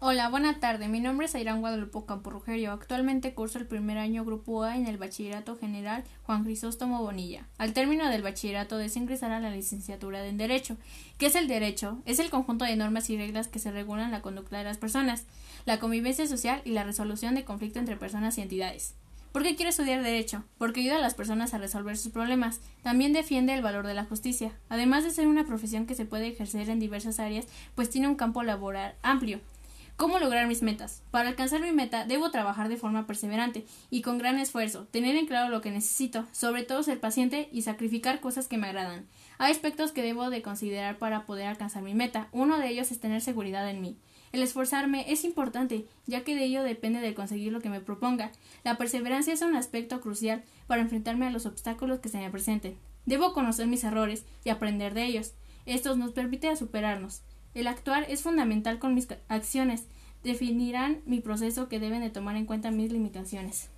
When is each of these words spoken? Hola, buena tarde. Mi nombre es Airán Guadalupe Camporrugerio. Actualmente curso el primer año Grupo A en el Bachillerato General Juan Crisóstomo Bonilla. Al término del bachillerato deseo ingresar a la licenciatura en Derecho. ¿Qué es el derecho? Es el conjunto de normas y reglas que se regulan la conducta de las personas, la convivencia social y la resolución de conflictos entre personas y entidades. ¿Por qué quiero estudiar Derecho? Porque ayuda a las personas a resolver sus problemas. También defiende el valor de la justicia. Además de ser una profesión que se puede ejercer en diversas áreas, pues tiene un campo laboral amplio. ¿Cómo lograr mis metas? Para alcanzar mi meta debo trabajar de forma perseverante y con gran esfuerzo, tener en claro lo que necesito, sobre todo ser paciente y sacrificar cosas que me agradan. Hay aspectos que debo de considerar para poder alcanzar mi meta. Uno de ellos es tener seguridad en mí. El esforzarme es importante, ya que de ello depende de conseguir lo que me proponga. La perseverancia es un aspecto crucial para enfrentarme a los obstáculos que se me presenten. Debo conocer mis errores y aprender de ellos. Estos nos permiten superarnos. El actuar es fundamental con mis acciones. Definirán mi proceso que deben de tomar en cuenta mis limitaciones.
Hola, 0.00 0.28
buena 0.28 0.60
tarde. 0.60 0.86
Mi 0.86 1.00
nombre 1.00 1.26
es 1.26 1.34
Airán 1.34 1.60
Guadalupe 1.60 1.98
Camporrugerio. 2.06 2.70
Actualmente 2.70 3.34
curso 3.34 3.58
el 3.58 3.66
primer 3.66 3.98
año 3.98 4.24
Grupo 4.24 4.62
A 4.62 4.76
en 4.76 4.86
el 4.86 4.96
Bachillerato 4.96 5.56
General 5.56 6.04
Juan 6.22 6.44
Crisóstomo 6.44 7.02
Bonilla. 7.02 7.48
Al 7.58 7.72
término 7.72 8.08
del 8.08 8.22
bachillerato 8.22 8.78
deseo 8.78 9.02
ingresar 9.02 9.32
a 9.32 9.40
la 9.40 9.50
licenciatura 9.50 10.24
en 10.24 10.36
Derecho. 10.36 10.76
¿Qué 11.18 11.26
es 11.26 11.34
el 11.34 11.48
derecho? 11.48 11.98
Es 12.06 12.20
el 12.20 12.30
conjunto 12.30 12.64
de 12.64 12.76
normas 12.76 13.10
y 13.10 13.16
reglas 13.16 13.48
que 13.48 13.58
se 13.58 13.72
regulan 13.72 14.12
la 14.12 14.22
conducta 14.22 14.58
de 14.58 14.62
las 14.62 14.78
personas, 14.78 15.24
la 15.66 15.80
convivencia 15.80 16.28
social 16.28 16.62
y 16.64 16.70
la 16.70 16.84
resolución 16.84 17.34
de 17.34 17.44
conflictos 17.44 17.80
entre 17.80 17.96
personas 17.96 18.38
y 18.38 18.42
entidades. 18.42 18.94
¿Por 19.32 19.42
qué 19.42 19.56
quiero 19.56 19.70
estudiar 19.70 20.04
Derecho? 20.04 20.44
Porque 20.58 20.80
ayuda 20.80 20.98
a 20.98 21.00
las 21.00 21.14
personas 21.14 21.54
a 21.54 21.58
resolver 21.58 21.96
sus 21.96 22.12
problemas. 22.12 22.60
También 22.84 23.12
defiende 23.12 23.52
el 23.52 23.62
valor 23.62 23.84
de 23.84 23.94
la 23.94 24.04
justicia. 24.04 24.52
Además 24.68 25.02
de 25.02 25.10
ser 25.10 25.26
una 25.26 25.44
profesión 25.44 25.86
que 25.86 25.96
se 25.96 26.04
puede 26.04 26.28
ejercer 26.28 26.70
en 26.70 26.78
diversas 26.78 27.18
áreas, 27.18 27.46
pues 27.74 27.90
tiene 27.90 28.06
un 28.06 28.14
campo 28.14 28.44
laboral 28.44 28.94
amplio. 29.02 29.40
¿Cómo 29.98 30.20
lograr 30.20 30.46
mis 30.46 30.62
metas? 30.62 31.02
Para 31.10 31.28
alcanzar 31.28 31.60
mi 31.60 31.72
meta 31.72 32.04
debo 32.04 32.30
trabajar 32.30 32.68
de 32.68 32.76
forma 32.76 33.08
perseverante 33.08 33.66
y 33.90 34.00
con 34.02 34.16
gran 34.16 34.38
esfuerzo, 34.38 34.86
tener 34.92 35.16
en 35.16 35.26
claro 35.26 35.48
lo 35.48 35.60
que 35.60 35.72
necesito, 35.72 36.24
sobre 36.30 36.62
todo 36.62 36.84
ser 36.84 37.00
paciente 37.00 37.48
y 37.50 37.62
sacrificar 37.62 38.20
cosas 38.20 38.46
que 38.46 38.58
me 38.58 38.68
agradan. 38.68 39.08
Hay 39.38 39.50
aspectos 39.50 39.90
que 39.90 40.04
debo 40.04 40.30
de 40.30 40.40
considerar 40.40 40.98
para 40.98 41.26
poder 41.26 41.48
alcanzar 41.48 41.82
mi 41.82 41.94
meta. 41.94 42.28
Uno 42.30 42.58
de 42.58 42.68
ellos 42.68 42.92
es 42.92 43.00
tener 43.00 43.22
seguridad 43.22 43.68
en 43.68 43.80
mí. 43.80 43.98
El 44.30 44.44
esforzarme 44.44 45.04
es 45.10 45.24
importante, 45.24 45.84
ya 46.06 46.22
que 46.22 46.36
de 46.36 46.44
ello 46.44 46.62
depende 46.62 47.00
de 47.00 47.14
conseguir 47.14 47.52
lo 47.52 47.60
que 47.60 47.68
me 47.68 47.80
proponga. 47.80 48.30
La 48.62 48.78
perseverancia 48.78 49.34
es 49.34 49.42
un 49.42 49.56
aspecto 49.56 50.00
crucial 50.00 50.44
para 50.68 50.80
enfrentarme 50.80 51.26
a 51.26 51.30
los 51.30 51.44
obstáculos 51.44 51.98
que 51.98 52.08
se 52.08 52.18
me 52.18 52.30
presenten. 52.30 52.78
Debo 53.04 53.32
conocer 53.32 53.66
mis 53.66 53.82
errores 53.82 54.24
y 54.44 54.50
aprender 54.50 54.94
de 54.94 55.06
ellos. 55.06 55.32
Estos 55.66 55.98
nos 55.98 56.12
permiten 56.12 56.56
superarnos. 56.56 57.22
El 57.54 57.66
actuar 57.66 58.06
es 58.08 58.22
fundamental 58.22 58.78
con 58.78 58.94
mis 58.94 59.08
acciones. 59.28 59.86
Definirán 60.22 61.02
mi 61.06 61.20
proceso 61.20 61.68
que 61.68 61.80
deben 61.80 62.00
de 62.00 62.10
tomar 62.10 62.36
en 62.36 62.46
cuenta 62.46 62.70
mis 62.70 62.92
limitaciones. 62.92 63.70